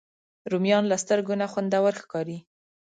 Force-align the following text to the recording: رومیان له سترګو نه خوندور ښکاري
رومیان 0.51 0.83
له 0.91 0.97
سترګو 1.03 1.33
نه 1.41 1.47
خوندور 1.51 1.93
ښکاري 2.01 2.37